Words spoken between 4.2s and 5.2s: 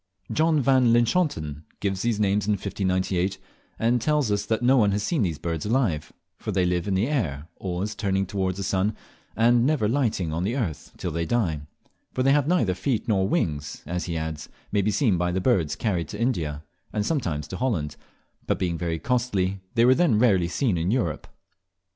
us that no one has